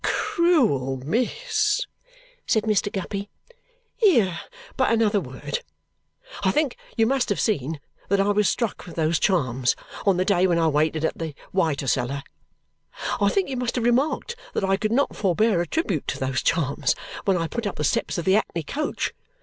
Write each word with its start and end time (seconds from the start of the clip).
"Cruel 0.03 0.97
miss," 1.05 1.85
said 2.47 2.63
Mr. 2.63 2.91
Guppy, 2.91 3.29
"hear 3.97 4.39
but 4.75 4.91
another 4.91 5.21
word! 5.21 5.59
I 6.43 6.49
think 6.49 6.75
you 6.97 7.05
must 7.05 7.29
have 7.29 7.39
seen 7.39 7.79
that 8.09 8.19
I 8.19 8.31
was 8.31 8.49
struck 8.49 8.87
with 8.87 8.95
those 8.95 9.19
charms 9.19 9.75
on 10.03 10.17
the 10.17 10.25
day 10.25 10.47
when 10.47 10.57
I 10.57 10.69
waited 10.69 11.05
at 11.05 11.19
the 11.19 11.35
Whytorseller. 11.53 12.23
I 13.19 13.29
think 13.29 13.47
you 13.47 13.57
must 13.57 13.75
have 13.75 13.83
remarked 13.83 14.35
that 14.55 14.63
I 14.63 14.75
could 14.75 14.91
not 14.91 15.15
forbear 15.15 15.61
a 15.61 15.67
tribute 15.67 16.07
to 16.07 16.17
those 16.19 16.41
charms 16.41 16.95
when 17.25 17.37
I 17.37 17.45
put 17.45 17.67
up 17.67 17.75
the 17.75 17.83
steps 17.83 18.17
of 18.17 18.25
the 18.25 18.35
'ackney 18.35 18.63
coach. 18.63 19.13